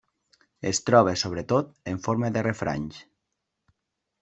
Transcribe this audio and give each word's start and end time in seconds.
Es 0.69 0.79
troba 0.87 1.13
sobretot 1.23 1.69
en 1.93 2.01
forma 2.07 2.33
de 2.39 2.45
refranys. 2.49 3.05